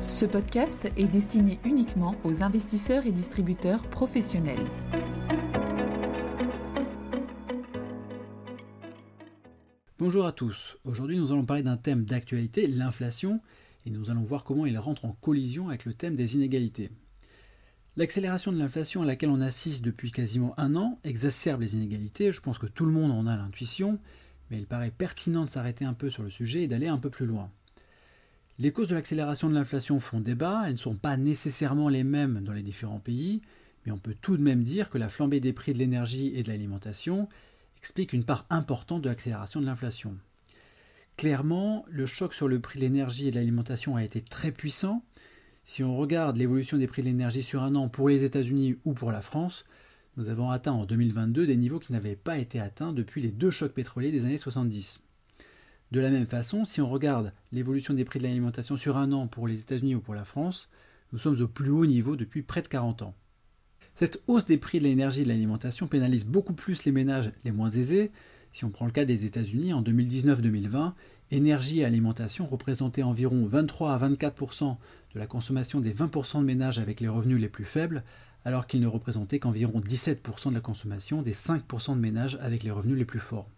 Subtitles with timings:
[0.00, 4.64] Ce podcast est destiné uniquement aux investisseurs et distributeurs professionnels.
[9.98, 10.78] Bonjour à tous.
[10.84, 13.40] Aujourd'hui, nous allons parler d'un thème d'actualité, l'inflation,
[13.86, 16.90] et nous allons voir comment il rentre en collision avec le thème des inégalités.
[17.96, 22.40] L'accélération de l'inflation à laquelle on assiste depuis quasiment un an exacerbe les inégalités, je
[22.40, 23.98] pense que tout le monde en a l'intuition,
[24.50, 27.10] mais il paraît pertinent de s'arrêter un peu sur le sujet et d'aller un peu
[27.10, 27.50] plus loin.
[28.60, 32.40] Les causes de l'accélération de l'inflation font débat, elles ne sont pas nécessairement les mêmes
[32.42, 33.40] dans les différents pays,
[33.86, 36.42] mais on peut tout de même dire que la flambée des prix de l'énergie et
[36.42, 37.28] de l'alimentation
[37.78, 40.16] explique une part importante de l'accélération de l'inflation.
[41.16, 45.04] Clairement, le choc sur le prix de l'énergie et de l'alimentation a été très puissant.
[45.64, 48.92] Si on regarde l'évolution des prix de l'énergie sur un an pour les États-Unis ou
[48.92, 49.66] pour la France,
[50.16, 53.52] nous avons atteint en 2022 des niveaux qui n'avaient pas été atteints depuis les deux
[53.52, 54.98] chocs pétroliers des années 70.
[55.90, 59.26] De la même façon, si on regarde l'évolution des prix de l'alimentation sur un an
[59.26, 60.68] pour les États-Unis ou pour la France,
[61.12, 63.14] nous sommes au plus haut niveau depuis près de 40 ans.
[63.94, 67.52] Cette hausse des prix de l'énergie et de l'alimentation pénalise beaucoup plus les ménages les
[67.52, 68.12] moins aisés.
[68.52, 70.92] Si on prend le cas des États-Unis, en 2019-2020,
[71.30, 74.76] énergie et alimentation représentaient environ 23 à 24%
[75.14, 78.04] de la consommation des 20% de ménages avec les revenus les plus faibles,
[78.44, 82.70] alors qu'ils ne représentaient qu'environ 17% de la consommation des 5% de ménages avec les
[82.70, 83.48] revenus les plus forts.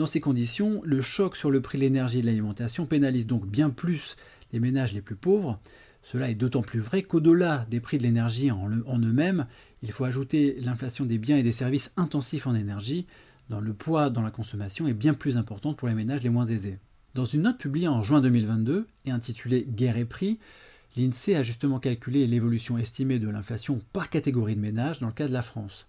[0.00, 3.46] Dans ces conditions, le choc sur le prix de l'énergie et de l'alimentation pénalise donc
[3.46, 4.16] bien plus
[4.50, 5.60] les ménages les plus pauvres.
[6.02, 9.46] Cela est d'autant plus vrai qu'au-delà des prix de l'énergie en, eux-mêmes,
[9.82, 13.04] il faut ajouter l'inflation des biens et des services intensifs en énergie,
[13.50, 16.46] dont le poids dans la consommation est bien plus important pour les ménages les moins
[16.46, 16.78] aisés.
[17.12, 20.38] Dans une note publiée en juin 2022 et intitulée Guerre et prix,
[20.96, 25.28] l'INSEE a justement calculé l'évolution estimée de l'inflation par catégorie de ménages dans le cas
[25.28, 25.86] de la France.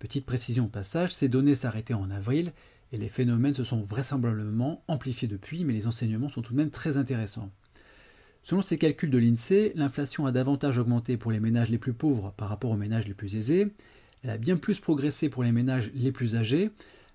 [0.00, 2.52] Petite précision au passage, ces données s'arrêtaient en avril
[2.92, 6.70] et les phénomènes se sont vraisemblablement amplifiés depuis, mais les enseignements sont tout de même
[6.70, 7.50] très intéressants.
[8.44, 12.32] Selon ces calculs de l'INSEE, l'inflation a davantage augmenté pour les ménages les plus pauvres
[12.36, 13.68] par rapport aux ménages les plus aisés.
[14.24, 16.70] Elle a bien plus progressé pour les ménages les plus âgés.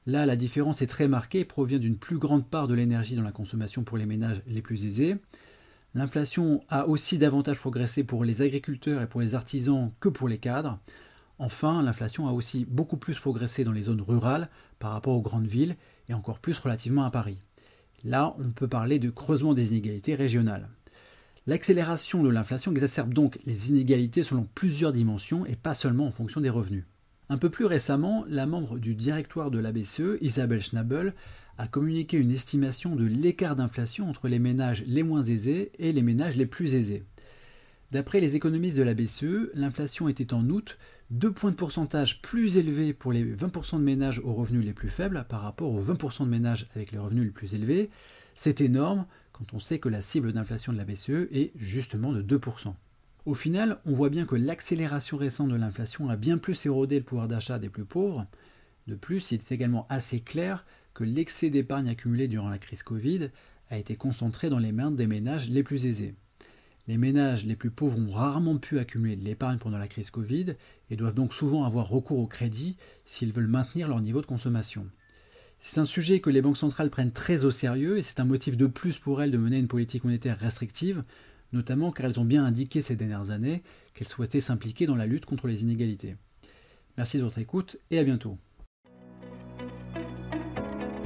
[0.05, 3.23] Là, la différence est très marquée et provient d'une plus grande part de l'énergie dans
[3.23, 5.17] la consommation pour les ménages les plus aisés.
[5.95, 10.37] L'inflation a aussi davantage progressé pour les agriculteurs et pour les artisans que pour les
[10.37, 10.79] cadres.
[11.39, 14.49] Enfin, l'inflation a aussi beaucoup plus progressé dans les zones rurales
[14.79, 15.75] par rapport aux grandes villes
[16.09, 17.39] et encore plus relativement à Paris.
[18.03, 20.69] Là, on peut parler de creusement des inégalités régionales.
[21.45, 26.41] L'accélération de l'inflation exacerbe donc les inégalités selon plusieurs dimensions et pas seulement en fonction
[26.41, 26.83] des revenus.
[27.29, 31.13] Un peu plus récemment, la membre du directoire de la BCE, Isabelle Schnabel,
[31.57, 36.01] a communiqué une estimation de l'écart d'inflation entre les ménages les moins aisés et les
[36.01, 37.03] ménages les plus aisés.
[37.91, 40.77] D'après les économistes de la BCE, l'inflation était en août
[41.09, 44.89] deux points de pourcentage plus élevés pour les 20% de ménages aux revenus les plus
[44.89, 47.89] faibles par rapport aux 20% de ménages avec les revenus les plus élevés.
[48.35, 52.21] C'est énorme quand on sait que la cible d'inflation de la BCE est justement de
[52.21, 52.73] 2%.
[53.25, 57.05] Au final, on voit bien que l'accélération récente de l'inflation a bien plus érodé le
[57.05, 58.25] pouvoir d'achat des plus pauvres.
[58.87, 63.29] De plus, il est également assez clair que l'excès d'épargne accumulé durant la crise Covid
[63.69, 66.15] a été concentré dans les mains des ménages les plus aisés.
[66.87, 70.55] Les ménages les plus pauvres ont rarement pu accumuler de l'épargne pendant la crise Covid
[70.89, 74.87] et doivent donc souvent avoir recours au crédit s'ils veulent maintenir leur niveau de consommation.
[75.59, 78.55] C'est un sujet que les banques centrales prennent très au sérieux et c'est un motif
[78.55, 81.03] de plus pour elles de mener une politique monétaire restrictive,
[81.51, 85.25] notamment car elles ont bien indiqué ces dernières années qu'elles souhaitaient s'impliquer dans la lutte
[85.25, 86.15] contre les inégalités.
[86.97, 88.37] Merci de votre écoute et à bientôt.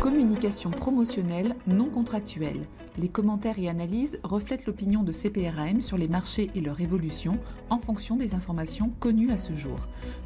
[0.01, 2.65] Communication promotionnelle non contractuelle
[2.97, 7.37] les commentaires et analyses reflètent l'opinion de CPRAM sur les marchés et leur évolution
[7.69, 9.77] en fonction des informations connues à ce jour.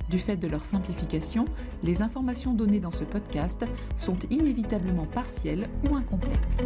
[0.09, 1.45] Du fait de leur simplification,
[1.83, 3.65] les informations données dans ce podcast
[3.97, 6.65] sont inévitablement partielles ou incomplètes.